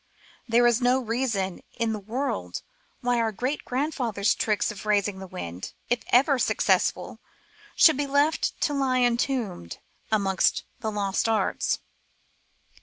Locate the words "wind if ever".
5.27-6.39